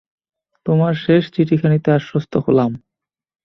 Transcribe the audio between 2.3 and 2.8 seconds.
হলাম।